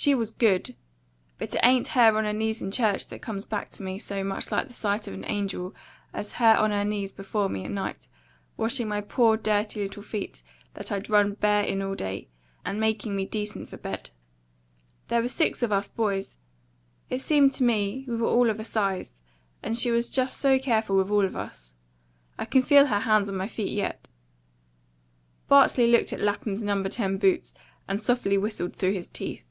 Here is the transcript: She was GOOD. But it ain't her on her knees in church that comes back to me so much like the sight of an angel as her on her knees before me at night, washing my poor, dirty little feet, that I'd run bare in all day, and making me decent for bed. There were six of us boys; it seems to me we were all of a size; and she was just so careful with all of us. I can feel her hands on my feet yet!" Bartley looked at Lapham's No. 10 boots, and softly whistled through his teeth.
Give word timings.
She 0.00 0.14
was 0.14 0.30
GOOD. 0.30 0.76
But 1.38 1.54
it 1.56 1.60
ain't 1.64 1.88
her 1.88 2.16
on 2.16 2.22
her 2.22 2.32
knees 2.32 2.62
in 2.62 2.70
church 2.70 3.08
that 3.08 3.20
comes 3.20 3.44
back 3.44 3.68
to 3.70 3.82
me 3.82 3.98
so 3.98 4.22
much 4.22 4.52
like 4.52 4.68
the 4.68 4.72
sight 4.72 5.08
of 5.08 5.14
an 5.14 5.24
angel 5.26 5.74
as 6.14 6.34
her 6.34 6.54
on 6.56 6.70
her 6.70 6.84
knees 6.84 7.12
before 7.12 7.48
me 7.48 7.64
at 7.64 7.72
night, 7.72 8.06
washing 8.56 8.86
my 8.86 9.00
poor, 9.00 9.36
dirty 9.36 9.82
little 9.82 10.04
feet, 10.04 10.44
that 10.74 10.92
I'd 10.92 11.10
run 11.10 11.34
bare 11.34 11.64
in 11.64 11.82
all 11.82 11.96
day, 11.96 12.28
and 12.64 12.78
making 12.78 13.16
me 13.16 13.26
decent 13.26 13.68
for 13.68 13.76
bed. 13.76 14.10
There 15.08 15.20
were 15.20 15.28
six 15.28 15.64
of 15.64 15.72
us 15.72 15.88
boys; 15.88 16.38
it 17.10 17.20
seems 17.20 17.56
to 17.56 17.64
me 17.64 18.04
we 18.06 18.18
were 18.18 18.28
all 18.28 18.50
of 18.50 18.60
a 18.60 18.64
size; 18.64 19.20
and 19.64 19.76
she 19.76 19.90
was 19.90 20.08
just 20.08 20.36
so 20.38 20.60
careful 20.60 20.96
with 20.98 21.10
all 21.10 21.24
of 21.24 21.34
us. 21.34 21.74
I 22.38 22.44
can 22.44 22.62
feel 22.62 22.86
her 22.86 23.00
hands 23.00 23.28
on 23.28 23.34
my 23.36 23.48
feet 23.48 23.72
yet!" 23.72 24.06
Bartley 25.48 25.88
looked 25.88 26.12
at 26.12 26.20
Lapham's 26.20 26.62
No. 26.62 26.80
10 26.84 27.18
boots, 27.18 27.52
and 27.88 28.00
softly 28.00 28.38
whistled 28.38 28.76
through 28.76 28.92
his 28.92 29.08
teeth. 29.08 29.44